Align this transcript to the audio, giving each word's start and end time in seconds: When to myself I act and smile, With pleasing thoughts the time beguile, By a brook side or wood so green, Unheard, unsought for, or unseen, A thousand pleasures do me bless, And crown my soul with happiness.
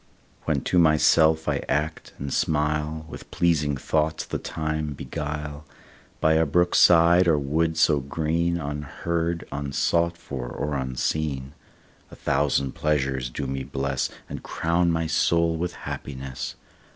When 0.45 0.61
to 0.61 0.79
myself 0.79 1.47
I 1.47 1.57
act 1.69 2.13
and 2.17 2.33
smile, 2.33 3.05
With 3.07 3.29
pleasing 3.29 3.77
thoughts 3.77 4.25
the 4.25 4.39
time 4.39 4.93
beguile, 4.93 5.63
By 6.19 6.33
a 6.33 6.45
brook 6.47 6.73
side 6.73 7.27
or 7.27 7.37
wood 7.37 7.77
so 7.77 7.99
green, 7.99 8.57
Unheard, 8.59 9.47
unsought 9.51 10.17
for, 10.17 10.49
or 10.49 10.73
unseen, 10.75 11.53
A 12.09 12.15
thousand 12.15 12.71
pleasures 12.71 13.29
do 13.29 13.45
me 13.45 13.63
bless, 13.63 14.09
And 14.27 14.41
crown 14.41 14.89
my 14.91 15.05
soul 15.05 15.55
with 15.55 15.73
happiness. 15.85 16.55